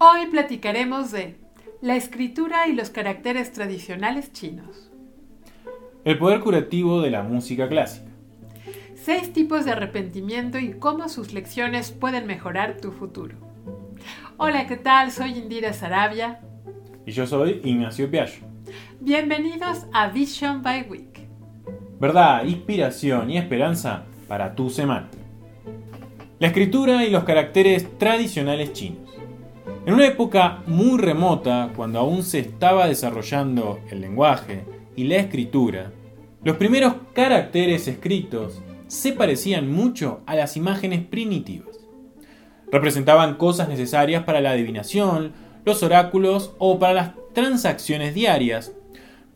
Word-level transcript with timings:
Hoy 0.00 0.26
platicaremos 0.26 1.10
de 1.10 1.34
la 1.80 1.96
escritura 1.96 2.68
y 2.68 2.72
los 2.72 2.88
caracteres 2.88 3.52
tradicionales 3.52 4.32
chinos. 4.32 4.92
El 6.04 6.18
poder 6.18 6.38
curativo 6.38 7.00
de 7.00 7.10
la 7.10 7.24
música 7.24 7.68
clásica. 7.68 8.06
Seis 8.94 9.32
tipos 9.32 9.64
de 9.64 9.72
arrepentimiento 9.72 10.60
y 10.60 10.74
cómo 10.74 11.08
sus 11.08 11.32
lecciones 11.32 11.90
pueden 11.90 12.28
mejorar 12.28 12.76
tu 12.80 12.92
futuro. 12.92 13.34
Hola, 14.36 14.68
¿qué 14.68 14.76
tal? 14.76 15.10
Soy 15.10 15.32
Indira 15.32 15.72
Sarabia. 15.72 16.42
Y 17.04 17.10
yo 17.10 17.26
soy 17.26 17.60
Ignacio 17.64 18.08
Piaggio. 18.08 18.44
Bienvenidos 19.00 19.86
a 19.92 20.10
Vision 20.10 20.62
by 20.62 20.82
Week. 20.82 21.26
Verdad, 21.98 22.44
inspiración 22.44 23.32
y 23.32 23.38
esperanza 23.38 24.04
para 24.28 24.54
tu 24.54 24.70
semana. 24.70 25.08
La 26.38 26.46
escritura 26.46 27.04
y 27.04 27.10
los 27.10 27.24
caracteres 27.24 27.98
tradicionales 27.98 28.72
chinos. 28.72 29.07
En 29.86 29.94
una 29.94 30.06
época 30.06 30.62
muy 30.66 30.98
remota, 30.98 31.70
cuando 31.74 31.98
aún 31.98 32.22
se 32.22 32.40
estaba 32.40 32.86
desarrollando 32.86 33.80
el 33.90 34.00
lenguaje 34.00 34.64
y 34.96 35.04
la 35.04 35.16
escritura, 35.16 35.92
los 36.44 36.56
primeros 36.56 36.94
caracteres 37.14 37.88
escritos 37.88 38.60
se 38.86 39.12
parecían 39.12 39.72
mucho 39.72 40.20
a 40.26 40.34
las 40.34 40.56
imágenes 40.56 41.04
primitivas. 41.04 41.80
Representaban 42.70 43.36
cosas 43.36 43.68
necesarias 43.68 44.24
para 44.24 44.40
la 44.40 44.50
adivinación, 44.50 45.32
los 45.64 45.82
oráculos 45.82 46.54
o 46.58 46.78
para 46.78 46.92
las 46.92 47.10
transacciones 47.32 48.14
diarias, 48.14 48.72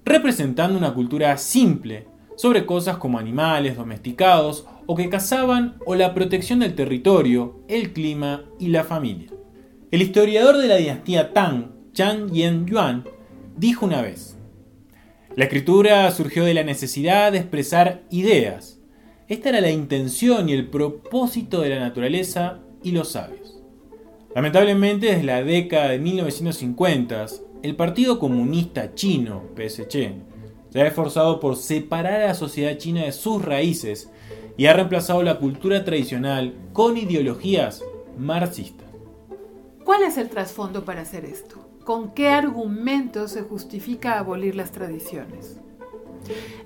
representando 0.04 0.76
una 0.76 0.92
cultura 0.92 1.36
simple 1.38 2.06
sobre 2.36 2.66
cosas 2.66 2.96
como 2.98 3.18
animales 3.18 3.76
domesticados 3.76 4.66
o 4.86 4.96
que 4.96 5.08
cazaban 5.08 5.76
o 5.86 5.94
la 5.94 6.12
protección 6.12 6.58
del 6.58 6.74
territorio, 6.74 7.60
el 7.68 7.92
clima 7.92 8.44
y 8.58 8.68
la 8.68 8.84
familia. 8.84 9.30
El 9.92 10.00
historiador 10.00 10.56
de 10.56 10.68
la 10.68 10.76
dinastía 10.76 11.34
Tang, 11.34 11.66
Chang 11.92 12.30
Yen 12.30 12.64
Yuan, 12.64 13.04
dijo 13.58 13.84
una 13.84 14.00
vez, 14.00 14.38
la 15.36 15.44
escritura 15.44 16.10
surgió 16.12 16.46
de 16.46 16.54
la 16.54 16.64
necesidad 16.64 17.30
de 17.30 17.36
expresar 17.36 18.00
ideas. 18.08 18.80
Esta 19.28 19.50
era 19.50 19.60
la 19.60 19.70
intención 19.70 20.48
y 20.48 20.54
el 20.54 20.70
propósito 20.70 21.60
de 21.60 21.68
la 21.68 21.80
naturaleza 21.80 22.60
y 22.82 22.92
los 22.92 23.10
sabios. 23.10 23.60
Lamentablemente, 24.34 25.08
desde 25.08 25.24
la 25.24 25.44
década 25.44 25.90
de 25.90 25.98
1950, 25.98 27.26
el 27.62 27.76
Partido 27.76 28.18
Comunista 28.18 28.94
Chino, 28.94 29.42
PSC, 29.54 30.14
se 30.70 30.80
ha 30.80 30.86
esforzado 30.86 31.38
por 31.38 31.56
separar 31.56 32.22
a 32.22 32.26
la 32.28 32.34
sociedad 32.34 32.78
china 32.78 33.04
de 33.04 33.12
sus 33.12 33.44
raíces 33.44 34.10
y 34.56 34.64
ha 34.64 34.72
reemplazado 34.72 35.22
la 35.22 35.38
cultura 35.38 35.84
tradicional 35.84 36.54
con 36.72 36.96
ideologías 36.96 37.84
marxistas. 38.16 38.81
¿Cuál 39.84 40.02
es 40.04 40.16
el 40.16 40.28
trasfondo 40.28 40.84
para 40.84 41.02
hacer 41.02 41.24
esto? 41.24 41.68
¿Con 41.84 42.14
qué 42.14 42.28
argumentos 42.28 43.32
se 43.32 43.42
justifica 43.42 44.18
abolir 44.18 44.54
las 44.54 44.70
tradiciones? 44.70 45.60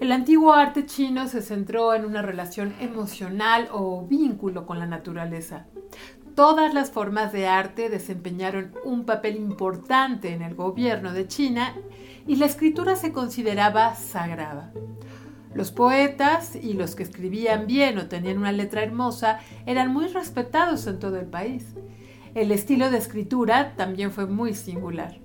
El 0.00 0.12
antiguo 0.12 0.52
arte 0.52 0.84
chino 0.84 1.26
se 1.26 1.40
centró 1.40 1.94
en 1.94 2.04
una 2.04 2.20
relación 2.20 2.74
emocional 2.78 3.68
o 3.72 4.06
vínculo 4.06 4.66
con 4.66 4.78
la 4.78 4.86
naturaleza. 4.86 5.66
Todas 6.34 6.74
las 6.74 6.90
formas 6.90 7.32
de 7.32 7.46
arte 7.46 7.88
desempeñaron 7.88 8.74
un 8.84 9.06
papel 9.06 9.36
importante 9.36 10.34
en 10.34 10.42
el 10.42 10.54
gobierno 10.54 11.14
de 11.14 11.26
China 11.26 11.74
y 12.26 12.36
la 12.36 12.44
escritura 12.44 12.96
se 12.96 13.12
consideraba 13.12 13.94
sagrada. 13.94 14.72
Los 15.54 15.72
poetas 15.72 16.54
y 16.54 16.74
los 16.74 16.94
que 16.94 17.04
escribían 17.04 17.66
bien 17.66 17.96
o 17.96 18.08
tenían 18.08 18.36
una 18.36 18.52
letra 18.52 18.82
hermosa 18.82 19.40
eran 19.64 19.90
muy 19.90 20.08
respetados 20.08 20.86
en 20.86 20.98
todo 20.98 21.18
el 21.18 21.24
país. 21.24 21.74
El 22.36 22.52
estilo 22.52 22.90
de 22.90 22.98
escritura 22.98 23.72
también 23.76 24.12
fue 24.12 24.26
muy 24.26 24.52
singular. 24.52 25.16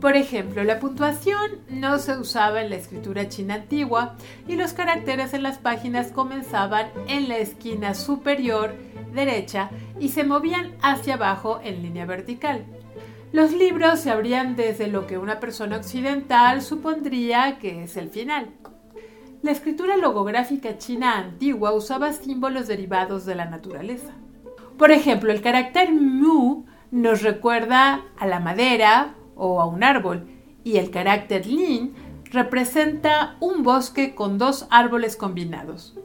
Por 0.00 0.16
ejemplo, 0.16 0.64
la 0.64 0.80
puntuación 0.80 1.50
no 1.68 1.98
se 1.98 2.16
usaba 2.16 2.62
en 2.62 2.70
la 2.70 2.76
escritura 2.76 3.28
china 3.28 3.56
antigua 3.56 4.16
y 4.48 4.56
los 4.56 4.72
caracteres 4.72 5.34
en 5.34 5.42
las 5.42 5.58
páginas 5.58 6.12
comenzaban 6.12 6.86
en 7.08 7.28
la 7.28 7.36
esquina 7.36 7.94
superior 7.94 8.74
derecha 9.12 9.68
y 10.00 10.08
se 10.08 10.24
movían 10.24 10.72
hacia 10.80 11.16
abajo 11.16 11.60
en 11.62 11.82
línea 11.82 12.06
vertical. 12.06 12.64
Los 13.32 13.52
libros 13.52 14.00
se 14.00 14.10
abrían 14.10 14.56
desde 14.56 14.86
lo 14.86 15.06
que 15.06 15.18
una 15.18 15.40
persona 15.40 15.76
occidental 15.76 16.62
supondría 16.62 17.58
que 17.58 17.82
es 17.82 17.98
el 17.98 18.08
final. 18.08 18.48
La 19.42 19.50
escritura 19.50 19.98
logográfica 19.98 20.78
china 20.78 21.18
antigua 21.18 21.74
usaba 21.74 22.14
símbolos 22.14 22.66
derivados 22.66 23.26
de 23.26 23.34
la 23.34 23.44
naturaleza. 23.44 24.14
Por 24.78 24.90
ejemplo, 24.90 25.32
el 25.32 25.40
carácter 25.40 25.92
mu 25.92 26.64
nos 26.90 27.22
recuerda 27.22 28.02
a 28.18 28.26
la 28.26 28.40
madera 28.40 29.14
o 29.34 29.60
a 29.60 29.66
un 29.66 29.82
árbol 29.82 30.28
y 30.64 30.76
el 30.76 30.90
carácter 30.90 31.46
lin 31.46 31.94
representa 32.30 33.36
un 33.40 33.62
bosque 33.62 34.14
con 34.14 34.36
dos 34.36 34.66
árboles 34.70 35.16
combinados. 35.16 35.96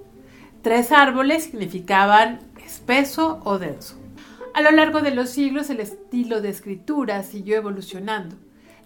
Tres 0.61 0.91
árboles 0.91 1.45
significaban 1.45 2.39
espeso 2.63 3.41
o 3.43 3.59
denso. 3.59 3.99
A 4.53 4.61
lo 4.61 4.71
largo 4.71 5.01
de 5.01 5.11
los 5.11 5.29
siglos 5.29 5.69
el 5.69 5.79
estilo 5.79 6.41
de 6.41 6.49
escritura 6.49 7.23
siguió 7.23 7.57
evolucionando. 7.57 8.35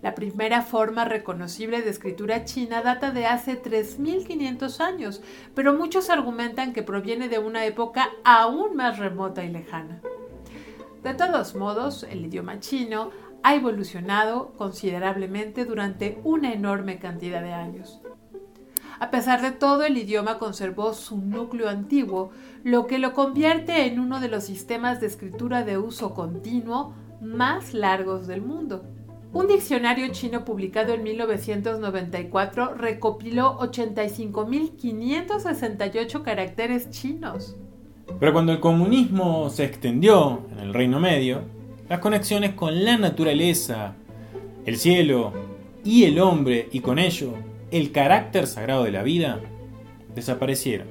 La 0.05 0.13
primera 0.13 0.61
forma 0.61 1.03
reconocible 1.03 1.81
de 1.81 1.89
escritura 1.89 2.45
china 2.45 2.83
data 2.83 3.09
de 3.09 3.25
hace 3.25 3.59
3.500 3.59 4.79
años, 4.79 5.23
pero 5.55 5.73
muchos 5.73 6.11
argumentan 6.11 6.73
que 6.73 6.83
proviene 6.83 7.27
de 7.27 7.39
una 7.39 7.65
época 7.65 8.09
aún 8.23 8.75
más 8.75 8.99
remota 8.99 9.43
y 9.43 9.49
lejana. 9.49 10.01
De 11.01 11.15
todos 11.15 11.55
modos, 11.55 12.03
el 12.03 12.23
idioma 12.23 12.59
chino 12.59 13.09
ha 13.41 13.55
evolucionado 13.55 14.53
considerablemente 14.53 15.65
durante 15.65 16.21
una 16.23 16.53
enorme 16.53 16.99
cantidad 16.99 17.41
de 17.41 17.53
años. 17.53 17.99
A 18.99 19.09
pesar 19.09 19.41
de 19.41 19.53
todo, 19.53 19.85
el 19.85 19.97
idioma 19.97 20.37
conservó 20.37 20.93
su 20.93 21.17
núcleo 21.17 21.67
antiguo, 21.67 22.29
lo 22.63 22.85
que 22.85 22.99
lo 22.99 23.13
convierte 23.13 23.87
en 23.87 23.99
uno 23.99 24.19
de 24.19 24.27
los 24.27 24.43
sistemas 24.43 25.01
de 25.01 25.07
escritura 25.07 25.63
de 25.63 25.79
uso 25.79 26.13
continuo 26.13 26.93
más 27.21 27.73
largos 27.73 28.27
del 28.27 28.43
mundo. 28.43 28.85
Un 29.35 29.47
diccionario 29.47 30.07
chino 30.13 30.43
publicado 30.45 30.93
en 30.93 31.03
1994 31.03 32.75
recopiló 32.75 33.59
85.568 33.59 36.23
caracteres 36.23 36.89
chinos. 36.89 37.57
Pero 38.17 38.31
cuando 38.31 38.53
el 38.53 38.61
comunismo 38.61 39.49
se 39.49 39.65
extendió 39.65 40.43
en 40.53 40.59
el 40.59 40.73
Reino 40.73 41.01
Medio, 41.01 41.41
las 41.89 41.99
conexiones 41.99 42.53
con 42.53 42.85
la 42.85 42.97
naturaleza, 42.97 43.95
el 44.65 44.77
cielo 44.77 45.33
y 45.83 46.05
el 46.05 46.19
hombre 46.19 46.69
y 46.71 46.79
con 46.79 46.97
ello 46.97 47.33
el 47.71 47.91
carácter 47.91 48.47
sagrado 48.47 48.85
de 48.85 48.91
la 48.91 49.03
vida 49.03 49.41
desaparecieron. 50.15 50.87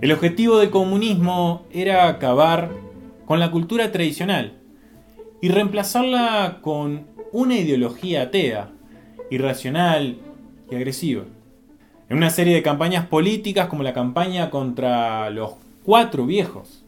El 0.00 0.12
objetivo 0.12 0.56
del 0.56 0.70
comunismo 0.70 1.66
era 1.70 2.08
acabar 2.08 2.70
con 3.26 3.40
la 3.40 3.50
cultura 3.50 3.92
tradicional 3.92 4.56
y 5.40 5.48
reemplazarla 5.48 6.58
con 6.60 7.06
una 7.32 7.56
ideología 7.56 8.22
atea, 8.22 8.72
irracional 9.30 10.18
y 10.70 10.74
agresiva. 10.74 11.24
En 12.08 12.16
una 12.16 12.30
serie 12.30 12.54
de 12.54 12.62
campañas 12.62 13.06
políticas 13.06 13.68
como 13.68 13.82
la 13.82 13.94
campaña 13.94 14.50
contra 14.50 15.30
los 15.30 15.52
cuatro 15.84 16.26
viejos. 16.26 16.84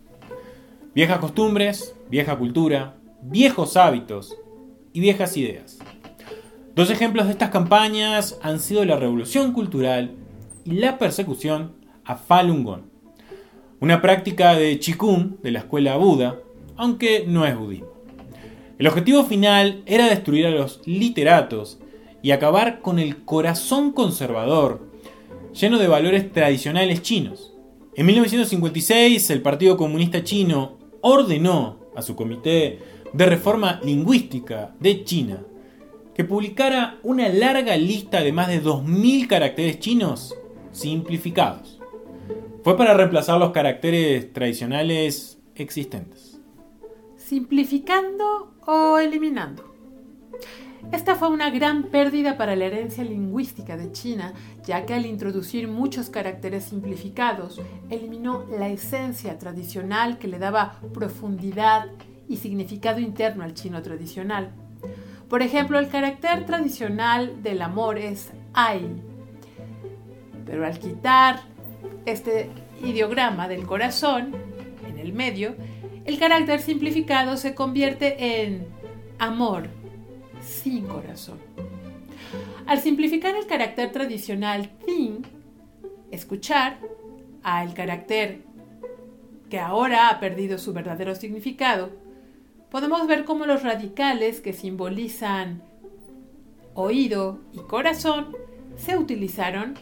Viejas 0.95 1.19
costumbres, 1.19 1.95
vieja 2.11 2.37
cultura, 2.37 2.97
viejos 3.23 3.77
hábitos 3.77 4.37
y 4.93 5.01
viejas 5.01 5.37
ideas. 5.37 5.79
Dos 6.75 6.91
ejemplos 6.91 7.27
de 7.27 7.33
estas 7.33 7.51
campañas 7.51 8.39
han 8.43 8.59
sido 8.59 8.85
la 8.85 8.97
revolución 8.97 9.53
cultural 9.53 10.17
y 10.65 10.73
la 10.73 10.99
persecución 10.99 11.73
a 12.05 12.17
Falun 12.17 12.65
Gong, 12.65 12.83
una 13.81 14.01
práctica 14.03 14.55
de 14.55 14.79
Qigong 14.79 15.41
de 15.43 15.51
la 15.51 15.61
escuela 15.61 15.97
Buda, 15.97 16.39
aunque 16.77 17.25
no 17.27 17.47
es 17.47 17.57
budismo. 17.57 17.92
El 18.79 18.87
objetivo 18.87 19.25
final 19.25 19.83
era 19.87 20.09
destruir 20.09 20.47
a 20.47 20.51
los 20.51 20.81
literatos 20.87 21.79
y 22.23 22.31
acabar 22.31 22.81
con 22.81 22.99
el 22.99 23.25
corazón 23.25 23.93
conservador, 23.93 24.89
lleno 25.53 25.79
de 25.79 25.89
valores 25.89 26.33
tradicionales 26.33 27.03
chinos. 27.03 27.55
En 27.95 28.07
1956, 28.07 29.31
el 29.31 29.43
Partido 29.43 29.77
Comunista 29.77 30.25
Chino 30.25 30.79
ordenó 31.03 31.79
a 31.95 32.03
su 32.03 32.17
Comité 32.17 32.79
de 33.13 33.27
Reforma 33.27 33.81
Lingüística 33.83 34.75
de 34.81 35.05
China 35.05 35.45
que 36.15 36.25
publicara 36.25 36.99
una 37.03 37.29
larga 37.29 37.77
lista 37.77 38.23
de 38.23 38.33
más 38.33 38.49
de 38.49 38.63
2.000 38.63 39.27
caracteres 39.27 39.79
chinos 39.79 40.35
simplificados. 40.71 41.79
Fue 42.63 42.77
para 42.77 42.95
reemplazar 42.95 43.39
los 43.39 43.51
caracteres 43.51 44.33
tradicionales 44.33 45.39
existentes 45.55 46.33
simplificando 47.33 48.52
o 48.67 48.99
eliminando. 48.99 49.73
Esta 50.91 51.15
fue 51.15 51.29
una 51.29 51.49
gran 51.51 51.85
pérdida 51.85 52.37
para 52.37 52.57
la 52.57 52.65
herencia 52.65 53.05
lingüística 53.05 53.77
de 53.77 53.93
China, 53.93 54.35
ya 54.65 54.85
que 54.85 54.95
al 54.95 55.07
introducir 55.07 55.69
muchos 55.69 56.11
caracteres 56.11 56.65
simplificados, 56.65 57.61
eliminó 57.89 58.45
la 58.59 58.69
esencia 58.69 59.39
tradicional 59.39 60.19
que 60.19 60.29
le 60.29 60.39
daba 60.39 60.81
profundidad 60.93 61.87
y 62.29 62.37
significado 62.37 62.99
interno 62.99 63.45
al 63.45 63.55
chino 63.55 63.81
tradicional. 63.81 64.53
Por 65.29 65.41
ejemplo, 65.41 65.79
el 65.79 65.89
carácter 65.89 66.45
tradicional 66.45 67.43
del 67.43 67.63
amor 67.63 67.97
es 67.97 68.33
ai, 68.53 68.87
pero 70.45 70.67
al 70.67 70.79
quitar 70.79 71.41
este 72.05 72.51
ideograma 72.85 73.49
del 73.49 73.65
corazón 73.65 74.35
en 74.87 74.99
el 74.99 75.13
medio, 75.13 75.55
el 76.05 76.19
carácter 76.19 76.61
simplificado 76.61 77.37
se 77.37 77.55
convierte 77.55 78.43
en 78.43 78.67
amor 79.19 79.69
sin 80.41 80.87
corazón. 80.87 81.39
Al 82.67 82.81
simplificar 82.81 83.35
el 83.37 83.47
carácter 83.47 83.93
tradicional 83.93 84.71
think, 84.85 85.27
escuchar, 86.11 86.79
al 87.43 87.75
carácter 87.75 88.43
que 89.51 89.59
ahora 89.59 90.09
ha 90.09 90.21
perdido 90.21 90.59
su 90.59 90.73
verdadero 90.73 91.15
significado, 91.15 91.91
podemos 92.71 93.07
ver 93.07 93.25
cómo 93.25 93.47
los 93.47 93.63
radicales 93.63 94.41
que 94.41 94.53
simbolizan 94.53 95.63
oído 96.75 97.41
y 97.53 97.59
corazón 97.59 98.35
se 98.77 98.97
utilizaron 98.97 99.75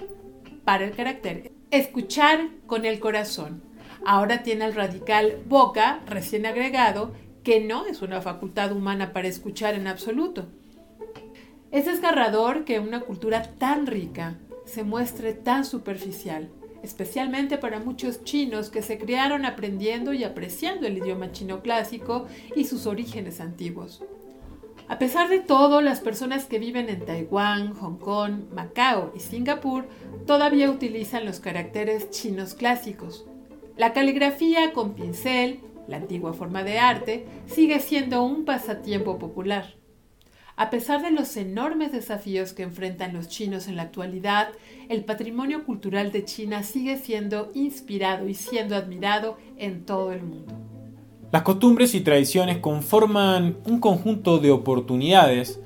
para 0.65 0.85
el 0.85 0.91
carácter 0.91 1.53
escuchar 1.71 2.49
con 2.67 2.85
el 2.85 2.99
corazón. 2.99 3.70
Ahora 4.05 4.43
tiene 4.43 4.65
el 4.65 4.75
radical 4.75 5.39
boca 5.47 6.01
recién 6.07 6.47
agregado, 6.47 7.13
que 7.45 7.61
no 7.61 7.87
es 7.87 8.03
una 8.03 8.21
facultad 8.21 8.73
humana 8.73 9.13
para 9.13 9.29
escuchar 9.29 9.75
en 9.75 9.87
absoluto. 9.87 10.47
Es 11.71 11.87
desgarrador 11.87 12.65
que 12.65 12.81
una 12.81 13.01
cultura 13.01 13.43
tan 13.59 13.87
rica 13.87 14.39
se 14.65 14.83
muestre 14.83 15.35
tan 15.35 15.65
superficial, 15.65 16.51
especialmente 16.83 17.59
para 17.59 17.81
muchos 17.81 18.25
chinos 18.25 18.71
que 18.71 18.83
se 18.83 18.99
criaron 18.99 19.45
aprendiendo 19.45 20.13
y 20.13 20.25
apreciando 20.25 20.87
el 20.87 20.99
idioma 20.99 21.33
chino 21.33 21.61
clásico 21.61 22.27
y 22.57 22.65
sus 22.65 22.87
orígenes 22.87 23.41
antiguos. 23.41 24.03
A 24.89 24.99
pesar 24.99 25.29
de 25.29 25.39
todo, 25.39 25.83
las 25.83 26.01
personas 26.01 26.47
que 26.47 26.59
viven 26.59 26.89
en 26.89 27.05
Taiwán, 27.05 27.75
Hong 27.75 27.99
Kong, 27.99 28.53
Macao 28.53 29.13
y 29.15 29.21
Singapur 29.21 29.85
todavía 30.27 30.69
utilizan 30.69 31.25
los 31.25 31.39
caracteres 31.39 32.11
chinos 32.11 32.55
clásicos. 32.55 33.30
La 33.81 33.95
caligrafía 33.95 34.75
con 34.75 34.93
pincel, 34.93 35.61
la 35.89 35.97
antigua 35.97 36.35
forma 36.35 36.63
de 36.63 36.79
arte, 36.79 37.25
sigue 37.47 37.81
siendo 37.81 38.23
un 38.23 38.45
pasatiempo 38.45 39.19
popular. 39.19 39.73
A 40.55 40.69
pesar 40.69 41.01
de 41.01 41.11
los 41.11 41.35
enormes 41.39 41.91
desafíos 41.91 42.53
que 42.53 42.63
enfrentan 42.63 43.15
los 43.15 43.29
chinos 43.29 43.69
en 43.69 43.77
la 43.77 43.85
actualidad, 43.85 44.51
el 44.91 45.07
patrimonio 45.07 45.65
cultural 45.65 46.13
de 46.13 46.27
China 46.27 46.63
sigue 46.63 46.99
siendo 46.99 47.53
inspirado 47.55 48.29
y 48.29 48.35
siendo 48.35 48.77
admirado 48.77 49.39
en 49.57 49.87
todo 49.87 50.13
el 50.13 50.25
mundo. 50.25 50.53
Las 51.33 51.41
costumbres 51.41 51.95
y 51.95 52.03
tradiciones 52.03 52.59
conforman 52.59 53.61
un 53.65 53.81
conjunto 53.81 54.41
de 54.41 54.51
oportunidades 54.51 55.59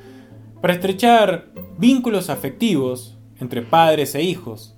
para 0.62 0.74
estrechar 0.74 1.50
vínculos 1.78 2.30
afectivos 2.30 3.18
entre 3.40 3.62
padres 3.62 4.14
e 4.14 4.22
hijos, 4.22 4.76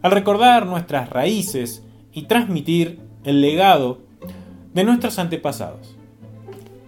al 0.00 0.12
recordar 0.12 0.64
nuestras 0.64 1.10
raíces 1.10 1.84
y 2.12 2.22
transmitir 2.22 3.00
el 3.24 3.40
legado 3.40 4.00
de 4.74 4.84
nuestros 4.84 5.18
antepasados, 5.18 5.96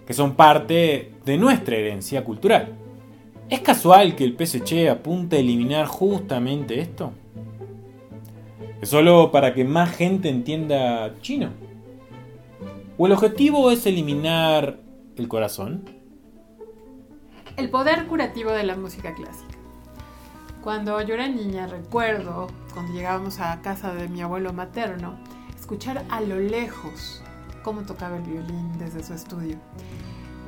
que 0.05 0.13
son 0.13 0.35
parte 0.35 1.13
de 1.25 1.37
nuestra 1.37 1.75
herencia 1.75 2.23
cultural. 2.23 2.75
¿Es 3.49 3.59
casual 3.59 4.15
que 4.15 4.23
el 4.23 4.35
PSC 4.37 4.89
apunte 4.89 5.37
a 5.37 5.39
eliminar 5.39 5.85
justamente 5.85 6.79
esto? 6.79 7.13
¿Es 8.81 8.89
solo 8.89 9.31
para 9.31 9.53
que 9.53 9.63
más 9.63 9.95
gente 9.95 10.29
entienda 10.29 11.13
chino? 11.21 11.51
¿O 12.97 13.05
el 13.05 13.13
objetivo 13.13 13.71
es 13.71 13.85
eliminar 13.85 14.79
el 15.15 15.27
corazón? 15.27 15.83
El 17.55 17.69
poder 17.69 18.07
curativo 18.07 18.51
de 18.51 18.63
la 18.63 18.75
música 18.75 19.13
clásica. 19.13 19.52
Cuando 20.63 21.01
yo 21.01 21.15
era 21.15 21.27
niña 21.27 21.67
recuerdo, 21.67 22.47
cuando 22.73 22.93
llegábamos 22.93 23.41
a 23.41 23.61
casa 23.61 23.93
de 23.93 24.07
mi 24.07 24.21
abuelo 24.21 24.53
materno, 24.53 25.17
escuchar 25.59 26.05
a 26.09 26.21
lo 26.21 26.39
lejos 26.39 27.21
cómo 27.63 27.81
tocaba 27.81 28.15
el 28.15 28.23
violín 28.23 28.77
desde 28.77 29.03
su 29.03 29.13
estudio. 29.13 29.57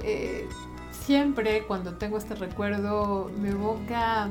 Eh, 0.03 0.47
siempre 0.91 1.63
cuando 1.63 1.95
tengo 1.95 2.17
este 2.17 2.33
recuerdo 2.35 3.29
me 3.41 3.49
evoca 3.49 4.29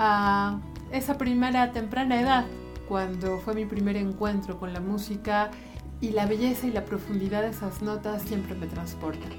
a 0.00 0.58
esa 0.90 1.16
primera 1.16 1.70
temprana 1.70 2.20
edad, 2.20 2.46
cuando 2.88 3.38
fue 3.38 3.54
mi 3.54 3.66
primer 3.66 3.96
encuentro 3.96 4.58
con 4.58 4.72
la 4.72 4.80
música 4.80 5.52
y 6.00 6.10
la 6.10 6.26
belleza 6.26 6.66
y 6.66 6.72
la 6.72 6.84
profundidad 6.84 7.42
de 7.42 7.50
esas 7.50 7.80
notas 7.80 8.22
siempre 8.22 8.56
me 8.56 8.66
transportan. 8.66 9.30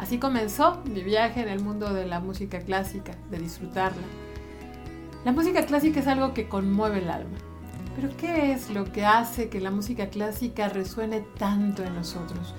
Así 0.00 0.18
comenzó 0.18 0.82
mi 0.86 1.04
viaje 1.04 1.40
en 1.40 1.48
el 1.48 1.60
mundo 1.60 1.94
de 1.94 2.06
la 2.06 2.18
música 2.18 2.58
clásica, 2.58 3.14
de 3.30 3.38
disfrutarla. 3.38 4.02
La 5.24 5.32
música 5.32 5.66
clásica 5.66 6.00
es 6.00 6.06
algo 6.06 6.32
que 6.32 6.48
conmueve 6.48 7.00
el 7.00 7.10
alma. 7.10 7.36
Pero 7.94 8.16
¿qué 8.16 8.52
es 8.52 8.70
lo 8.70 8.90
que 8.90 9.04
hace 9.04 9.50
que 9.50 9.60
la 9.60 9.70
música 9.70 10.08
clásica 10.08 10.70
resuene 10.70 11.20
tanto 11.38 11.82
en 11.82 11.94
nosotros? 11.94 12.54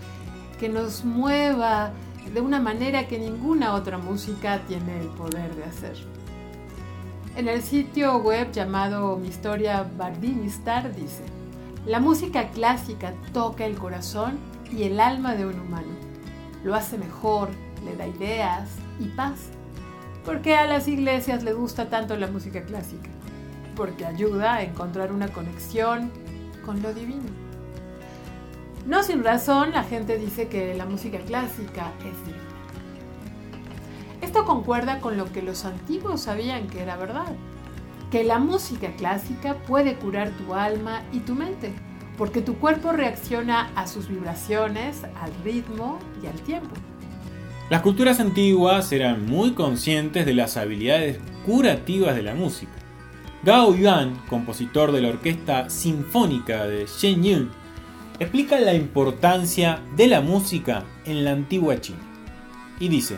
Que 0.60 0.70
nos 0.70 1.04
mueva 1.04 1.92
de 2.32 2.40
una 2.40 2.60
manera 2.60 3.08
que 3.08 3.18
ninguna 3.18 3.74
otra 3.74 3.98
música 3.98 4.62
tiene 4.68 5.00
el 5.00 5.08
poder 5.08 5.56
de 5.56 5.64
hacer. 5.64 5.96
En 7.36 7.48
el 7.48 7.64
sitio 7.64 8.18
web 8.18 8.52
llamado 8.52 9.18
Mi 9.18 9.30
Historia 9.30 9.90
Bardinistar 9.98 10.96
dice, 10.96 11.24
la 11.88 12.00
música 12.00 12.50
clásica 12.50 13.14
toca 13.34 13.66
el 13.66 13.76
corazón 13.76 14.38
y 14.72 14.84
el 14.84 15.00
alma 15.00 15.34
de 15.34 15.48
un 15.48 15.60
humano. 15.60 15.94
Lo 16.64 16.76
hace 16.76 17.00
mejor, 17.00 17.50
le 17.84 17.96
da 17.96 18.06
ideas 18.06 18.70
y 19.00 19.06
paz. 19.08 19.50
¿Por 20.26 20.42
qué 20.42 20.56
a 20.56 20.68
las 20.68 20.88
iglesias 20.88 21.44
les 21.44 21.56
gusta 21.56 21.90
tanto 21.90 22.16
la 22.16 22.28
música 22.28 22.64
clásica? 22.64 23.10
Porque 23.76 24.06
ayuda 24.06 24.56
a 24.56 24.64
encontrar 24.64 25.12
una 25.12 25.30
conexión 25.30 26.12
con 26.66 26.82
lo 26.82 26.94
divino. 26.94 27.30
No 28.86 29.04
sin 29.04 29.24
razón, 29.24 29.72
la 29.72 29.84
gente 29.84 30.18
dice 30.18 30.48
que 30.48 30.76
la 30.76 30.86
música 30.86 31.20
clásica 31.20 31.92
es 32.00 32.26
divina. 32.26 32.44
Esto 34.22 34.46
concuerda 34.46 35.00
con 35.00 35.18
lo 35.18 35.32
que 35.32 35.42
los 35.42 35.66
antiguos 35.66 36.22
sabían 36.22 36.68
que 36.68 36.82
era 36.82 36.96
verdad 36.96 37.36
que 38.12 38.24
la 38.26 38.40
música 38.40 38.92
clásica 38.98 39.56
puede 39.66 39.96
curar 39.96 40.32
tu 40.32 40.54
alma 40.54 41.02
y 41.14 41.22
tu 41.22 41.34
mente, 41.34 41.72
porque 42.18 42.42
tu 42.42 42.56
cuerpo 42.56 42.92
reacciona 42.92 43.72
a 43.76 43.88
sus 43.88 44.10
vibraciones, 44.10 45.06
al 45.22 45.34
ritmo 45.46 45.98
y 46.22 46.28
al 46.28 46.40
tiempo. 46.42 46.76
Las 47.72 47.84
culturas 47.84 48.20
antiguas 48.20 48.92
eran 48.92 49.26
muy 49.28 49.52
conscientes 49.52 50.26
de 50.26 50.34
las 50.34 50.58
habilidades 50.58 51.20
curativas 51.46 52.18
de 52.18 52.22
la 52.22 52.36
música. 52.36 52.74
Gao 53.44 53.74
Yuan, 53.74 54.14
compositor 54.28 54.92
de 54.92 55.00
la 55.00 55.08
Orquesta 55.08 55.70
Sinfónica 55.70 56.68
de 56.68 56.86
Shenyun, 56.86 57.50
explica 58.20 58.60
la 58.60 58.74
importancia 58.74 59.80
de 59.96 60.08
la 60.08 60.20
música 60.20 60.84
en 61.06 61.24
la 61.24 61.32
antigua 61.32 61.80
China. 61.80 62.02
Y 62.78 62.90
dice, 62.90 63.16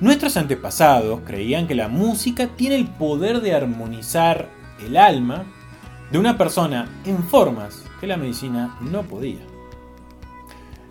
Nuestros 0.00 0.36
antepasados 0.36 1.20
creían 1.24 1.68
que 1.68 1.76
la 1.76 1.86
música 1.86 2.48
tiene 2.48 2.74
el 2.74 2.88
poder 2.88 3.42
de 3.42 3.54
armonizar 3.54 4.48
el 4.84 4.96
alma 4.96 5.44
de 6.10 6.18
una 6.18 6.36
persona 6.36 7.00
en 7.04 7.22
formas 7.22 7.84
que 8.00 8.08
la 8.08 8.16
medicina 8.16 8.76
no 8.80 9.04
podía. 9.04 9.49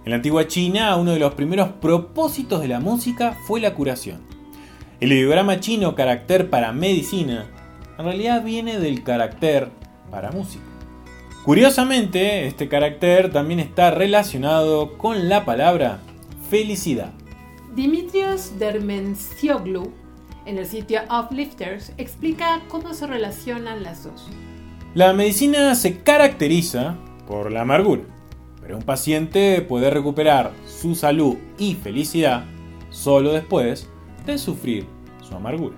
En 0.10 0.14
la 0.14 0.16
antigua 0.16 0.48
China, 0.48 0.96
uno 0.96 1.12
de 1.12 1.20
los 1.20 1.36
primeros 1.36 1.70
propósitos 1.70 2.62
de 2.62 2.68
la 2.68 2.80
música 2.80 3.38
fue 3.46 3.60
la 3.60 3.76
curación. 3.76 4.22
El 5.00 5.12
ideograma 5.12 5.60
chino 5.60 5.94
carácter 5.94 6.50
para 6.50 6.72
medicina 6.72 7.46
en 7.96 8.06
realidad 8.06 8.44
viene 8.44 8.80
del 8.80 9.04
carácter 9.04 9.70
para 10.10 10.32
música. 10.32 10.64
Curiosamente, 11.46 12.48
este 12.48 12.68
carácter 12.68 13.32
también 13.32 13.60
está 13.60 13.92
relacionado 13.92 14.98
con 14.98 15.30
la 15.30 15.46
palabra 15.46 16.00
felicidad. 16.50 17.12
Dimitrios 17.76 18.58
Dermencioglu, 18.58 19.94
en 20.48 20.58
el 20.58 20.66
sitio 20.66 21.02
Uplifters, 21.04 21.94
explica 21.98 22.62
cómo 22.68 22.96
se 22.96 23.06
relacionan 23.06 23.84
las 23.84 24.06
dos. 24.06 24.28
La 24.96 25.14
medicina 25.14 25.76
se 25.76 26.00
caracteriza 26.00 26.98
por 27.28 27.52
la 27.52 27.62
amargura, 27.62 28.02
pero 28.70 28.78
un 28.78 28.86
paciente 28.86 29.64
puede 29.64 29.90
recuperar 29.90 30.52
su 30.68 30.94
salud 30.94 31.38
y 31.58 31.74
felicidad 31.74 32.46
solo 32.92 33.34
después 33.34 33.88
de 34.28 34.38
sufrir 34.38 34.86
su 35.28 35.34
amargura. 35.34 35.76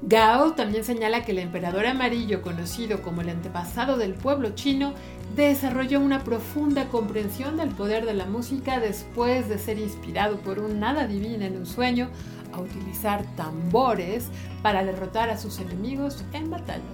Gao 0.00 0.52
también 0.52 0.84
señala 0.84 1.26
que 1.26 1.32
el 1.32 1.38
emperador 1.38 1.84
amarillo, 1.84 2.40
conocido 2.40 3.02
como 3.02 3.20
el 3.20 3.28
antepasado 3.28 3.98
del 3.98 4.14
pueblo 4.14 4.54
chino, 4.54 4.94
desarrolló 5.36 6.00
una 6.00 6.24
profunda 6.24 6.88
comprensión 6.88 7.58
del 7.58 7.68
poder 7.72 8.06
de 8.06 8.14
la 8.14 8.24
música 8.24 8.80
después 8.80 9.50
de 9.50 9.58
ser 9.58 9.78
inspirado 9.78 10.38
por 10.38 10.60
un 10.60 10.80
nada 10.80 11.06
divino 11.06 11.44
en 11.44 11.58
un 11.58 11.66
sueño 11.66 12.08
a 12.54 12.60
utilizar 12.60 13.22
tambores 13.36 14.28
para 14.62 14.82
derrotar 14.82 15.28
a 15.28 15.36
sus 15.36 15.58
enemigos 15.58 16.24
en 16.32 16.48
batalla. 16.48 16.84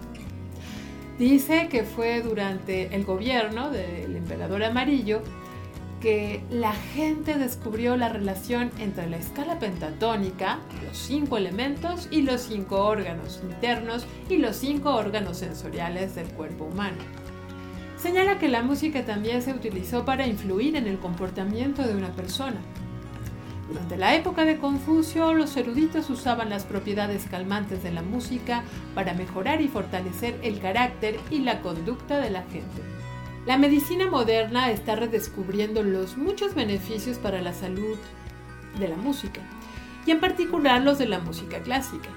Dice 1.19 1.69
que 1.69 1.85
fue 1.85 2.23
durante 2.23 2.95
el 2.95 3.05
gobierno 3.05 3.71
del 3.71 4.17
emperador 4.17 4.65
amarillo 4.65 5.23
que 6.01 6.43
la 6.51 6.73
gente 6.73 7.39
descubrió 7.39 7.97
la 7.97 8.11
relación 8.11 8.71
entre 8.79 9.09
la 9.09 9.17
escala 9.17 9.59
pentatónica, 9.59 10.59
los 10.87 10.99
cinco 10.99 11.39
elementos 11.39 12.09
y 12.11 12.23
los 12.23 12.43
cinco 12.43 12.85
órganos 12.85 13.41
internos 13.43 14.07
y 14.29 14.37
los 14.37 14.57
cinco 14.57 14.95
órganos 14.95 15.39
sensoriales 15.39 16.15
del 16.15 16.27
cuerpo 16.27 16.65
humano. 16.65 16.99
Señala 17.97 18.39
que 18.39 18.49
la 18.49 18.63
música 18.63 19.07
también 19.07 19.41
se 19.41 19.53
utilizó 19.53 20.05
para 20.05 20.27
influir 20.27 20.77
en 20.77 20.89
el 20.89 20.99
comportamiento 20.99 21.87
de 21.87 21.95
una 21.95 22.11
persona. 22.11 22.61
Durante 23.69 23.97
la 23.97 24.15
época 24.15 24.45
de 24.45 24.59
Confucio, 24.59 25.33
los 25.33 25.57
eruditos 25.57 26.11
usaban 26.11 26.51
las 26.51 26.65
propiedades 26.65 27.25
calmantes 27.25 27.83
de 27.83 27.93
la 27.93 28.03
música 28.03 28.63
para 28.95 29.15
mejorar 29.15 29.63
y 29.63 29.69
fortalecer 29.69 30.39
el 30.43 30.61
carácter 30.61 31.19
y 31.31 31.39
la 31.39 31.61
conducta 31.63 32.19
de 32.19 32.31
la 32.31 32.43
gente. 32.43 32.83
La 33.47 33.57
medicina 33.59 34.07
moderna 34.07 34.71
está 34.71 34.97
redescubriendo 34.97 35.83
los 35.83 36.17
muchos 36.17 36.55
beneficios 36.55 37.19
para 37.19 37.41
la 37.43 37.53
salud 37.53 37.97
de 38.79 38.89
la 38.89 38.97
música, 38.97 39.41
y 40.07 40.11
en 40.11 40.21
particular 40.21 40.83
los 40.83 40.99
de 40.99 41.07
la 41.07 41.19
música 41.21 41.59
clásica. 41.61 42.09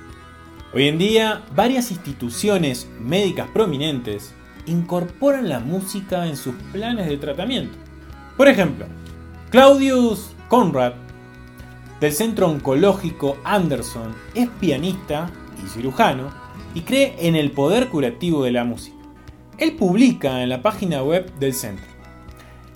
Hoy 0.73 0.89
en 0.89 0.97
día, 0.97 1.43
varias 1.55 1.91
instituciones 1.91 2.89
médicas 2.99 3.49
prominentes 3.53 4.33
incorporan 4.65 5.47
la 5.47 5.59
música 5.59 6.27
en 6.27 6.35
sus 6.35 6.55
planes 6.73 7.07
de 7.07 7.17
tratamiento. 7.17 7.77
Por 8.35 8.49
ejemplo, 8.49 8.85
Claudius 9.49 10.31
Conrad, 10.49 10.93
del 11.99 12.13
Centro 12.13 12.47
Oncológico 12.47 13.37
Anderson, 13.43 14.15
es 14.35 14.49
pianista 14.59 15.29
y 15.63 15.67
cirujano 15.67 16.29
y 16.73 16.81
cree 16.81 17.15
en 17.19 17.35
el 17.35 17.51
poder 17.51 17.89
curativo 17.89 18.43
de 18.43 18.51
la 18.51 18.63
música. 18.63 18.97
Él 19.57 19.75
publica 19.75 20.43
en 20.43 20.49
la 20.49 20.61
página 20.61 21.01
web 21.01 21.33
del 21.39 21.53
centro. 21.53 21.85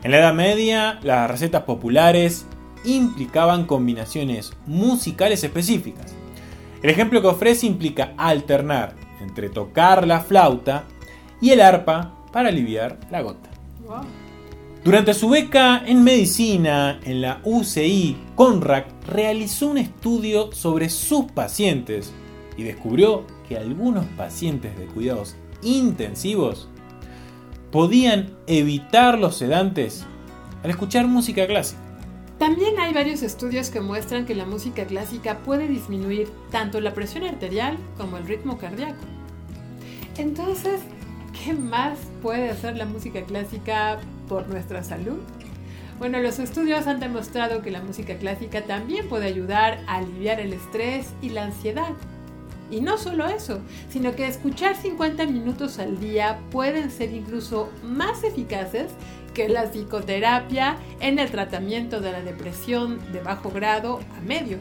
En 0.04 0.12
la 0.12 0.18
Edad 0.18 0.34
Media, 0.34 1.00
las 1.04 1.30
recetas 1.30 1.64
populares 1.64 2.46
implicaban 2.84 3.66
combinaciones 3.66 4.54
musicales 4.66 5.44
específicas. 5.44 6.16
El 6.82 6.90
ejemplo 6.90 7.22
que 7.22 7.28
ofrece 7.28 7.68
implica 7.68 8.14
alternar 8.18 8.96
entre 9.22 9.50
tocar 9.50 10.08
la 10.08 10.22
flauta 10.22 10.86
y 11.40 11.52
el 11.52 11.62
arpa 11.62 12.16
para 12.32 12.50
aliviar 12.50 13.00
la 13.12 13.22
gota. 13.22 13.50
Durante 14.84 15.14
su 15.14 15.30
beca 15.30 15.84
en 15.86 16.04
medicina 16.04 17.00
en 17.04 17.22
la 17.22 17.40
UCI, 17.44 18.18
Conrad 18.34 18.86
realizó 19.08 19.68
un 19.68 19.78
estudio 19.78 20.52
sobre 20.54 20.90
sus 20.90 21.26
pacientes 21.26 22.12
y 22.58 22.64
descubrió 22.64 23.28
que 23.48 23.58
algunos 23.58 24.06
pacientes 24.18 24.76
de 24.80 24.86
cuidados 24.86 25.36
intensivos 25.62 26.68
podían 27.72 28.36
evitar 28.48 29.20
los 29.20 29.38
sedantes 29.38 30.04
al 30.64 30.72
escuchar 30.72 31.06
música 31.06 31.46
clásica. 31.46 31.80
También 32.40 32.80
hay 32.80 32.92
varios 32.92 33.22
estudios 33.22 33.70
que 33.70 33.82
muestran 33.82 34.26
que 34.26 34.34
la 34.34 34.48
música 34.48 34.86
clásica 34.86 35.38
puede 35.46 35.68
disminuir 35.68 36.28
tanto 36.50 36.82
la 36.82 36.96
presión 36.96 37.24
arterial 37.26 37.78
como 38.00 38.18
el 38.18 38.26
ritmo 38.26 38.58
cardíaco. 38.58 39.04
Entonces, 40.18 40.82
¿qué 41.46 41.54
más 41.54 42.00
puede 42.24 42.50
hacer 42.50 42.78
la 42.78 42.88
música 42.88 43.22
clásica 43.22 44.00
por 44.32 44.48
nuestra 44.48 44.82
salud? 44.82 45.20
Bueno, 46.00 46.20
los 46.20 46.40
estudios 46.40 46.88
han 46.88 47.02
demostrado 47.02 47.62
que 47.62 47.70
la 47.70 47.82
música 47.82 48.16
clásica 48.16 48.62
también 48.62 49.10
puede 49.10 49.26
ayudar 49.26 49.84
a 49.88 49.98
aliviar 49.98 50.40
el 50.40 50.54
estrés 50.54 51.10
y 51.22 51.32
la 51.32 51.44
ansiedad. 51.44 51.90
Y 52.72 52.80
no 52.80 52.98
solo 52.98 53.28
eso, 53.28 53.60
sino 53.90 54.16
que 54.16 54.26
escuchar 54.26 54.78
50 54.78 55.26
minutos 55.26 55.80
al 55.80 56.00
día 56.00 56.40
pueden 56.50 56.92
ser 56.92 57.12
incluso 57.12 57.70
más 57.84 58.24
eficaces 58.24 58.94
que 59.34 59.50
la 59.50 59.70
psicoterapia 59.70 60.78
en 61.02 61.20
el 61.20 61.30
tratamiento 61.30 62.00
de 62.00 62.14
la 62.14 62.22
depresión 62.22 63.00
de 63.12 63.20
bajo 63.20 63.52
grado 63.52 64.00
a 64.18 64.22
medio, 64.22 64.60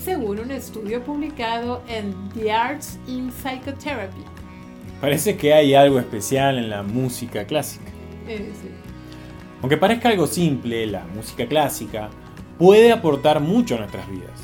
según 0.00 0.38
un 0.38 0.52
estudio 0.52 1.02
publicado 1.02 1.82
en 1.88 2.14
The 2.34 2.52
Arts 2.52 3.00
in 3.08 3.32
Psychotherapy. 3.32 4.22
Parece 5.00 5.36
que 5.36 5.52
hay 5.54 5.74
algo 5.74 5.98
especial 5.98 6.56
en 6.56 6.70
la 6.70 6.84
música 6.84 7.44
clásica. 7.46 7.90
Eh, 8.28 8.52
sí. 8.62 8.87
Aunque 9.60 9.76
parezca 9.76 10.08
algo 10.08 10.26
simple, 10.26 10.86
la 10.86 11.04
música 11.14 11.46
clásica 11.46 12.10
puede 12.58 12.92
aportar 12.92 13.40
mucho 13.40 13.74
a 13.74 13.78
nuestras 13.78 14.08
vidas. 14.08 14.40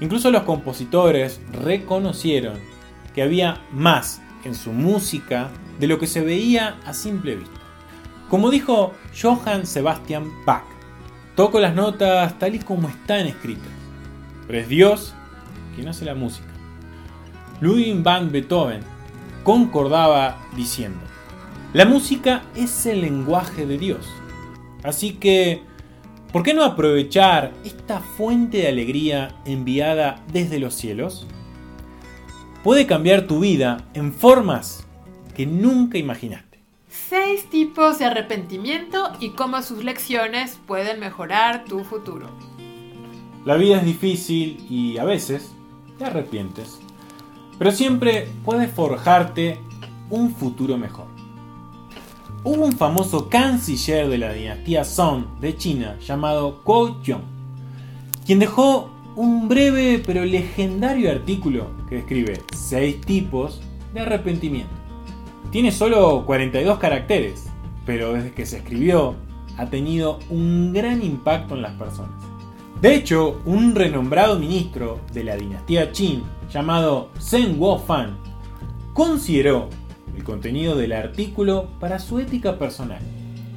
Incluso 0.00 0.30
los 0.30 0.42
compositores 0.42 1.40
reconocieron 1.52 2.58
que 3.14 3.22
había 3.22 3.60
más 3.72 4.22
en 4.44 4.54
su 4.54 4.72
música 4.72 5.50
de 5.78 5.86
lo 5.86 5.98
que 5.98 6.06
se 6.06 6.20
veía 6.20 6.76
a 6.84 6.94
simple 6.94 7.36
vista. 7.36 7.60
Como 8.28 8.50
dijo 8.50 8.92
Johann 9.20 9.66
Sebastian 9.66 10.30
Bach, 10.44 10.64
toco 11.36 11.60
las 11.60 11.74
notas 11.74 12.38
tal 12.38 12.54
y 12.54 12.58
como 12.58 12.88
están 12.88 13.26
escritas, 13.26 13.72
pero 14.46 14.58
es 14.58 14.68
Dios 14.68 15.14
quien 15.74 15.88
hace 15.88 16.04
la 16.04 16.14
música. 16.14 16.48
Ludwig 17.60 18.02
van 18.02 18.32
Beethoven 18.32 18.80
concordaba 19.42 20.38
diciendo, 20.56 21.00
la 21.74 21.84
música 21.84 22.44
es 22.56 22.86
el 22.86 23.02
lenguaje 23.02 23.66
de 23.66 23.76
Dios, 23.76 24.08
así 24.82 25.12
que 25.12 25.62
¿Por 26.34 26.42
qué 26.42 26.52
no 26.52 26.64
aprovechar 26.64 27.52
esta 27.64 28.00
fuente 28.00 28.58
de 28.58 28.66
alegría 28.66 29.36
enviada 29.44 30.16
desde 30.32 30.58
los 30.58 30.74
cielos? 30.74 31.28
Puede 32.64 32.88
cambiar 32.88 33.28
tu 33.28 33.38
vida 33.38 33.86
en 33.94 34.12
formas 34.12 34.84
que 35.36 35.46
nunca 35.46 35.96
imaginaste. 35.96 36.58
Seis 36.88 37.48
tipos 37.50 38.00
de 38.00 38.06
arrepentimiento 38.06 39.12
y 39.20 39.30
cómo 39.30 39.62
sus 39.62 39.84
lecciones 39.84 40.58
pueden 40.66 40.98
mejorar 40.98 41.66
tu 41.66 41.84
futuro. 41.84 42.26
La 43.44 43.54
vida 43.54 43.76
es 43.76 43.84
difícil 43.84 44.66
y 44.68 44.98
a 44.98 45.04
veces 45.04 45.54
te 45.98 46.04
arrepientes, 46.04 46.80
pero 47.60 47.70
siempre 47.70 48.26
puedes 48.44 48.72
forjarte 48.72 49.60
un 50.10 50.34
futuro 50.34 50.76
mejor. 50.76 51.06
Hubo 52.46 52.66
un 52.66 52.72
famoso 52.72 53.30
canciller 53.30 54.06
de 54.10 54.18
la 54.18 54.34
dinastía 54.34 54.84
Song 54.84 55.24
de 55.40 55.56
China 55.56 55.96
llamado 56.06 56.62
Kuo 56.62 57.00
Yong, 57.02 57.22
quien 58.26 58.38
dejó 58.38 58.90
un 59.16 59.48
breve 59.48 60.02
pero 60.04 60.26
legendario 60.26 61.10
artículo 61.10 61.68
que 61.88 61.96
describe 61.96 62.42
6 62.54 63.00
tipos 63.00 63.62
de 63.94 64.00
arrepentimiento. 64.00 64.74
Tiene 65.52 65.72
solo 65.72 66.26
42 66.26 66.78
caracteres, 66.78 67.46
pero 67.86 68.12
desde 68.12 68.32
que 68.32 68.44
se 68.44 68.58
escribió 68.58 69.14
ha 69.56 69.70
tenido 69.70 70.18
un 70.28 70.74
gran 70.74 71.02
impacto 71.02 71.54
en 71.54 71.62
las 71.62 71.72
personas. 71.72 72.12
De 72.82 72.94
hecho, 72.94 73.40
un 73.46 73.74
renombrado 73.74 74.38
ministro 74.38 75.00
de 75.14 75.24
la 75.24 75.36
dinastía 75.36 75.92
Qin 75.92 76.22
llamado 76.52 77.08
Zheng 77.18 77.56
Guofan 77.56 78.18
consideró 78.92 79.70
el 80.16 80.24
contenido 80.24 80.76
del 80.76 80.92
artículo 80.92 81.68
para 81.80 81.98
su 81.98 82.18
ética 82.18 82.58
personal 82.58 83.00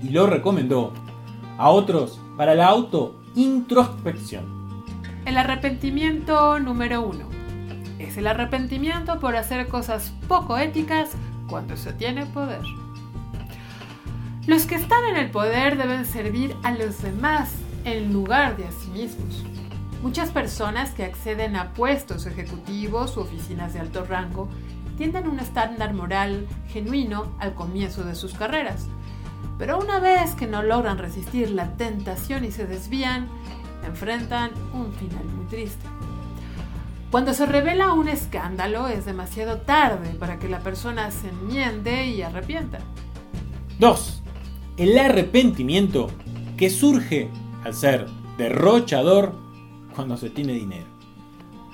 y 0.03 0.09
lo 0.09 0.27
recomendó 0.27 0.93
a 1.57 1.69
otros 1.69 2.19
para 2.35 2.55
la 2.55 2.67
auto-introspección. 2.67 4.45
El 5.25 5.37
arrepentimiento 5.37 6.59
número 6.59 7.01
uno 7.01 7.25
es 7.99 8.17
el 8.17 8.27
arrepentimiento 8.27 9.19
por 9.19 9.35
hacer 9.35 9.67
cosas 9.67 10.13
poco 10.27 10.57
éticas 10.57 11.09
cuando 11.49 11.75
se 11.77 11.93
tiene 11.93 12.25
poder. 12.25 12.61
Los 14.45 14.65
que 14.65 14.75
están 14.75 15.03
en 15.05 15.17
el 15.17 15.31
poder 15.31 15.77
deben 15.77 16.05
servir 16.05 16.55
a 16.63 16.71
los 16.71 17.01
demás 17.01 17.51
en 17.83 18.13
lugar 18.13 18.55
de 18.55 18.65
a 18.65 18.71
sí 18.71 18.89
mismos. 18.91 19.43
Muchas 20.01 20.29
personas 20.29 20.91
que 20.91 21.03
acceden 21.03 21.55
a 21.55 21.73
puestos 21.73 22.25
ejecutivos 22.27 23.17
u 23.17 23.21
oficinas 23.21 23.73
de 23.73 23.79
alto 23.79 24.05
rango 24.05 24.47
tienden 24.97 25.27
un 25.27 25.39
estándar 25.39 25.93
moral 25.93 26.47
genuino 26.67 27.27
al 27.39 27.53
comienzo 27.53 28.03
de 28.03 28.15
sus 28.15 28.33
carreras. 28.33 28.87
Pero 29.57 29.79
una 29.79 29.99
vez 29.99 30.33
que 30.35 30.47
no 30.47 30.63
logran 30.63 30.97
resistir 30.97 31.51
la 31.51 31.77
tentación 31.77 32.43
y 32.43 32.51
se 32.51 32.65
desvían, 32.65 33.27
enfrentan 33.85 34.51
un 34.73 34.91
final 34.93 35.23
muy 35.25 35.45
triste. 35.45 35.85
Cuando 37.11 37.33
se 37.33 37.45
revela 37.45 37.93
un 37.93 38.09
escándalo 38.09 38.87
es 38.87 39.05
demasiado 39.05 39.61
tarde 39.61 40.09
para 40.19 40.39
que 40.39 40.49
la 40.49 40.59
persona 40.59 41.09
se 41.11 41.29
enmiende 41.29 42.07
y 42.07 42.21
arrepienta. 42.21 42.79
2. 43.79 44.23
El 44.77 44.97
arrepentimiento 44.97 46.09
que 46.57 46.69
surge 46.69 47.29
al 47.63 47.73
ser 47.73 48.07
derrochador 48.37 49.33
cuando 49.95 50.17
se 50.17 50.29
tiene 50.29 50.53
dinero. 50.53 50.85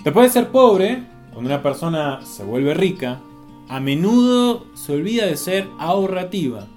Te 0.03 0.11
puede 0.11 0.29
ser 0.29 0.49
pobre 0.49 1.12
cuando 1.33 1.49
una 1.49 1.63
persona 1.63 2.23
se 2.23 2.43
vuelve 2.43 2.75
rica, 2.75 3.19
a 3.67 3.79
menudo 3.79 4.67
se 4.75 4.93
olvida 4.93 5.25
de 5.25 5.35
ser 5.35 5.67
ahorrativa 5.79 6.67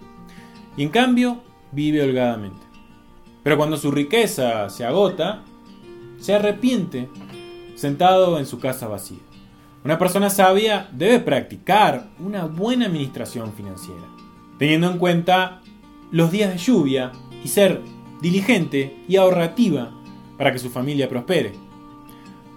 y 0.76 0.82
en 0.82 0.88
cambio 0.88 1.42
vive 1.72 2.02
holgadamente. 2.02 2.64
Pero 3.42 3.58
cuando 3.58 3.76
su 3.76 3.90
riqueza 3.90 4.70
se 4.70 4.84
agota, 4.84 5.42
se 6.18 6.34
arrepiente 6.34 7.08
sentado 7.75 8.38
en 8.38 8.46
su 8.46 8.58
casa 8.58 8.88
vacía. 8.88 9.18
Una 9.84 9.98
persona 9.98 10.30
sabia 10.30 10.88
debe 10.90 11.20
practicar 11.20 12.08
una 12.18 12.46
buena 12.46 12.86
administración 12.86 13.52
financiera, 13.52 14.02
teniendo 14.58 14.90
en 14.90 14.98
cuenta 14.98 15.60
los 16.10 16.32
días 16.32 16.50
de 16.50 16.58
lluvia 16.58 17.12
y 17.44 17.48
ser 17.48 17.82
diligente 18.22 18.96
y 19.06 19.16
ahorrativa 19.16 19.92
para 20.38 20.50
que 20.50 20.58
su 20.58 20.70
familia 20.70 21.08
prospere. 21.08 21.52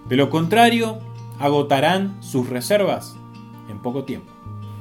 De 0.08 0.16
lo 0.16 0.30
contrario, 0.30 0.98
agotarán 1.40 2.22
sus 2.22 2.48
reservas 2.50 3.16
en 3.70 3.80
poco 3.80 4.04
tiempo. 4.04 4.30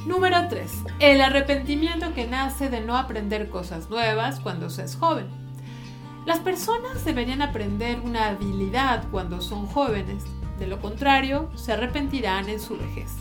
Número 0.05 0.47
3. 0.49 0.83
El 0.99 1.21
arrepentimiento 1.21 2.13
que 2.13 2.27
nace 2.27 2.69
de 2.69 2.81
no 2.81 2.97
aprender 2.97 3.49
cosas 3.49 3.89
nuevas 3.89 4.41
cuando 4.41 4.69
se 4.69 4.83
es 4.83 4.97
joven. 4.97 5.27
Las 6.25 6.39
personas 6.39 7.05
deberían 7.05 7.41
aprender 7.41 8.01
una 8.01 8.27
habilidad 8.27 9.05
cuando 9.09 9.41
son 9.41 9.67
jóvenes, 9.67 10.25
de 10.59 10.67
lo 10.67 10.81
contrario, 10.81 11.49
se 11.55 11.71
arrepentirán 11.71 12.49
en 12.49 12.59
su 12.59 12.77
vejez. 12.77 13.11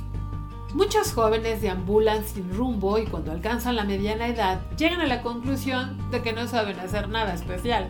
Muchos 0.75 1.13
jóvenes 1.13 1.63
deambulan 1.63 2.25
sin 2.25 2.53
rumbo 2.53 2.99
y 2.99 3.07
cuando 3.07 3.31
alcanzan 3.31 3.77
la 3.77 3.85
mediana 3.85 4.27
edad 4.27 4.61
llegan 4.77 5.01
a 5.01 5.07
la 5.07 5.23
conclusión 5.23 6.11
de 6.11 6.23
que 6.23 6.33
no 6.33 6.49
saben 6.49 6.79
hacer 6.81 7.09
nada 7.09 7.35
especial 7.35 7.89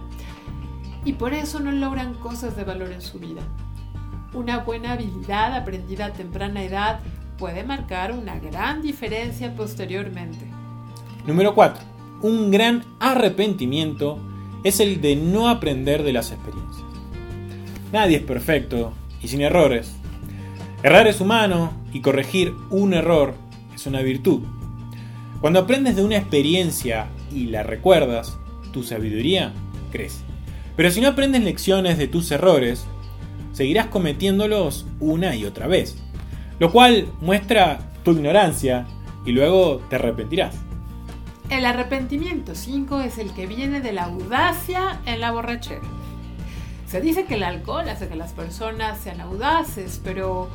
y 1.04 1.14
por 1.14 1.32
eso 1.32 1.58
no 1.58 1.72
logran 1.72 2.14
cosas 2.14 2.54
de 2.54 2.64
valor 2.64 2.92
en 2.92 3.00
su 3.00 3.18
vida. 3.18 3.42
Una 4.32 4.58
buena 4.58 4.92
habilidad 4.92 5.54
aprendida 5.54 6.06
a 6.06 6.12
temprana 6.12 6.62
edad 6.62 7.00
puede 7.38 7.64
marcar 7.64 8.12
una 8.12 8.38
gran 8.38 8.82
diferencia 8.82 9.54
posteriormente. 9.54 10.44
Número 11.26 11.54
4. 11.54 11.82
Un 12.22 12.50
gran 12.50 12.84
arrepentimiento 13.00 14.18
es 14.64 14.80
el 14.80 15.00
de 15.00 15.16
no 15.16 15.48
aprender 15.48 16.02
de 16.02 16.12
las 16.12 16.32
experiencias. 16.32 16.84
Nadie 17.92 18.18
es 18.18 18.22
perfecto 18.22 18.92
y 19.22 19.28
sin 19.28 19.40
errores, 19.40 19.98
Errar 20.84 21.08
es 21.08 21.20
humano 21.20 21.72
y 21.92 22.02
corregir 22.02 22.54
un 22.70 22.94
error 22.94 23.34
es 23.74 23.86
una 23.86 24.00
virtud. 24.00 24.42
Cuando 25.40 25.58
aprendes 25.58 25.96
de 25.96 26.04
una 26.04 26.16
experiencia 26.16 27.08
y 27.32 27.46
la 27.46 27.64
recuerdas, 27.64 28.38
tu 28.72 28.84
sabiduría 28.84 29.52
crece. 29.90 30.20
Pero 30.76 30.92
si 30.92 31.00
no 31.00 31.08
aprendes 31.08 31.42
lecciones 31.42 31.98
de 31.98 32.06
tus 32.06 32.30
errores, 32.30 32.86
seguirás 33.58 33.86
cometiéndolos 33.86 34.86
una 35.00 35.34
y 35.34 35.44
otra 35.44 35.66
vez, 35.66 35.96
lo 36.60 36.70
cual 36.70 37.08
muestra 37.20 37.80
tu 38.04 38.12
ignorancia 38.12 38.86
y 39.26 39.32
luego 39.32 39.78
te 39.90 39.96
arrepentirás. 39.96 40.54
El 41.50 41.66
arrepentimiento 41.66 42.54
5 42.54 43.00
es 43.00 43.18
el 43.18 43.32
que 43.32 43.48
viene 43.48 43.80
de 43.80 43.92
la 43.92 44.04
audacia 44.04 45.00
en 45.06 45.20
la 45.20 45.32
borrachera. 45.32 45.82
Se 46.86 47.00
dice 47.00 47.24
que 47.24 47.34
el 47.34 47.42
alcohol 47.42 47.88
hace 47.88 48.06
que 48.06 48.14
las 48.14 48.32
personas 48.32 49.00
sean 49.00 49.20
audaces, 49.20 50.00
pero 50.04 50.48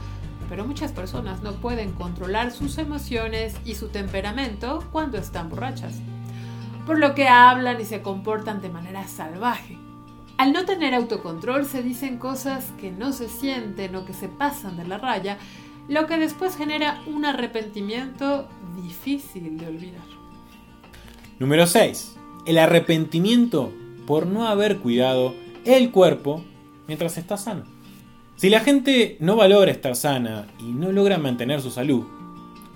pero 0.48 0.66
muchas 0.66 0.94
personas 0.94 1.42
no 1.42 1.54
pueden 1.56 1.92
controlar 1.92 2.52
sus 2.52 2.78
emociones 2.78 3.56
y 3.66 3.76
su 3.76 3.90
temperamento 3.90 4.82
cuando 4.94 5.18
están 5.18 5.50
borrachas, 5.50 5.96
por 6.86 7.00
lo 7.00 7.16
que 7.16 7.28
hablan 7.28 7.82
y 7.82 7.86
se 7.86 8.02
comportan 8.02 8.62
de 8.62 8.70
manera 8.70 9.06
salvaje. 9.08 9.83
Al 10.44 10.52
no 10.52 10.66
tener 10.66 10.94
autocontrol 10.94 11.66
se 11.66 11.82
dicen 11.82 12.18
cosas 12.18 12.66
que 12.78 12.92
no 12.92 13.14
se 13.14 13.30
sienten 13.30 13.96
o 13.96 14.04
que 14.04 14.12
se 14.12 14.28
pasan 14.28 14.76
de 14.76 14.86
la 14.86 14.98
raya, 14.98 15.38
lo 15.88 16.06
que 16.06 16.18
después 16.18 16.58
genera 16.58 17.02
un 17.08 17.24
arrepentimiento 17.24 18.50
difícil 18.76 19.58
de 19.58 19.68
olvidar. 19.68 20.04
Número 21.40 21.66
6. 21.66 22.18
El 22.46 22.58
arrepentimiento 22.58 23.72
por 24.06 24.28
no 24.28 24.46
haber 24.46 24.80
cuidado 24.80 25.34
el 25.64 25.92
cuerpo 25.92 26.44
mientras 26.88 27.18
está 27.18 27.38
sano. 27.38 27.64
Si 28.36 28.50
la 28.50 28.60
gente 28.60 29.16
no 29.22 29.38
valora 29.38 29.72
estar 29.72 29.96
sana 29.96 30.48
y 30.60 30.74
no 30.74 30.92
logra 30.92 31.18
mantener 31.18 31.62
su 31.62 31.72
salud, 31.72 32.04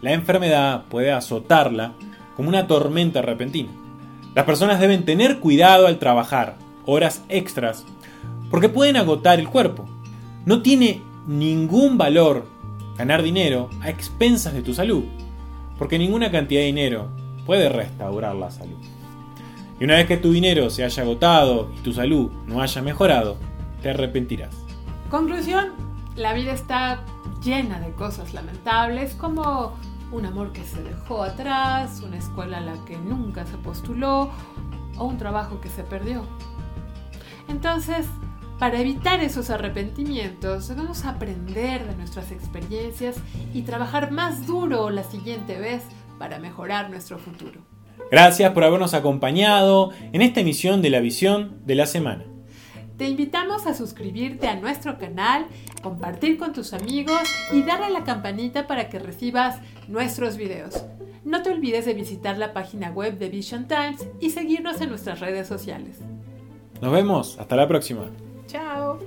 la 0.01 0.13
enfermedad 0.13 0.85
puede 0.85 1.11
azotarla 1.11 1.95
como 2.37 2.47
una 2.47 2.65
tormenta 2.65 3.21
repentina. 3.21 3.71
Las 4.35 4.45
personas 4.45 4.79
deben 4.79 5.03
tener 5.03 5.39
cuidado 5.39 5.87
al 5.87 5.99
trabajar 5.99 6.65
horas 6.87 7.23
extras 7.29 7.85
porque 8.49 8.69
pueden 8.69 8.97
agotar 8.97 9.39
el 9.39 9.49
cuerpo. 9.49 9.85
No 10.45 10.63
tiene 10.63 11.01
ningún 11.27 11.97
valor 11.97 12.47
ganar 12.97 13.21
dinero 13.21 13.69
a 13.81 13.89
expensas 13.89 14.53
de 14.53 14.63
tu 14.63 14.73
salud, 14.73 15.03
porque 15.77 15.99
ninguna 15.99 16.31
cantidad 16.31 16.61
de 16.61 16.67
dinero 16.67 17.09
puede 17.45 17.69
restaurar 17.69 18.35
la 18.35 18.49
salud. 18.49 18.77
Y 19.79 19.83
una 19.83 19.95
vez 19.95 20.07
que 20.07 20.17
tu 20.17 20.31
dinero 20.31 20.69
se 20.71 20.83
haya 20.83 21.03
agotado 21.03 21.69
y 21.77 21.81
tu 21.81 21.93
salud 21.93 22.31
no 22.47 22.61
haya 22.61 22.81
mejorado, 22.81 23.37
te 23.83 23.91
arrepentirás. 23.91 24.55
Conclusión, 25.11 25.73
la 26.15 26.33
vida 26.33 26.53
está 26.53 27.03
llena 27.43 27.79
de 27.79 27.91
cosas 27.91 28.33
lamentables 28.33 29.13
como 29.13 29.75
un 30.11 30.25
amor 30.25 30.51
que 30.51 30.63
se 30.63 30.81
dejó 30.81 31.21
atrás, 31.21 32.01
una 32.03 32.17
escuela 32.17 32.57
a 32.57 32.61
la 32.61 32.73
que 32.85 32.97
nunca 32.97 33.45
se 33.45 33.57
postuló 33.57 34.31
o 34.97 35.05
un 35.05 35.17
trabajo 35.17 35.61
que 35.61 35.69
se 35.69 35.83
perdió. 35.83 36.23
Entonces, 37.47 38.05
para 38.59 38.79
evitar 38.79 39.21
esos 39.21 39.49
arrepentimientos, 39.49 40.67
debemos 40.67 41.05
aprender 41.05 41.87
de 41.87 41.95
nuestras 41.95 42.31
experiencias 42.31 43.17
y 43.53 43.61
trabajar 43.61 44.11
más 44.11 44.47
duro 44.47 44.89
la 44.89 45.03
siguiente 45.03 45.59
vez 45.59 45.83
para 46.17 46.39
mejorar 46.39 46.89
nuestro 46.89 47.19
futuro. 47.19 47.61
Gracias 48.09 48.51
por 48.53 48.63
habernos 48.63 48.93
acompañado 48.93 49.91
en 50.11 50.21
esta 50.21 50.39
emisión 50.39 50.81
de 50.81 50.89
la 50.89 51.01
visión 51.01 51.59
de 51.65 51.75
la 51.75 51.85
semana. 51.85 52.25
Te 52.97 53.07
invitamos 53.07 53.67
a 53.67 53.75
suscribirte 53.75 54.47
a 54.47 54.55
nuestro 54.55 54.97
canal, 54.97 55.45
compartir 55.83 56.39
con 56.39 56.51
tus 56.51 56.73
amigos 56.73 57.21
y 57.51 57.61
darle 57.61 57.85
a 57.85 57.89
la 57.89 58.03
campanita 58.03 58.65
para 58.65 58.89
que 58.89 58.97
recibas 58.97 59.59
nuestros 59.87 60.35
videos. 60.35 60.83
No 61.23 61.43
te 61.43 61.51
olvides 61.51 61.85
de 61.85 61.93
visitar 61.93 62.39
la 62.39 62.53
página 62.53 62.89
web 62.89 63.19
de 63.19 63.29
Vision 63.29 63.67
Times 63.67 64.07
y 64.19 64.31
seguirnos 64.31 64.81
en 64.81 64.89
nuestras 64.89 65.19
redes 65.19 65.47
sociales. 65.47 65.99
Nos 66.81 66.91
vemos, 66.91 67.37
hasta 67.39 67.55
la 67.55 67.67
próxima. 67.67 68.05
Chao. 68.47 68.99